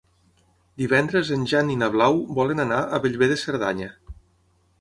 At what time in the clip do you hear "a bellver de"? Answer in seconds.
2.83-3.39